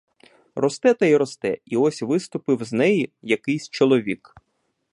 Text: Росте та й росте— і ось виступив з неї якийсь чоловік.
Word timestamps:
Росте 0.55 0.93
та 0.93 1.05
й 1.05 1.15
росте— 1.15 1.57
і 1.65 1.77
ось 1.77 2.01
виступив 2.01 2.63
з 2.63 2.73
неї 2.73 3.11
якийсь 3.21 3.69
чоловік. 3.69 4.35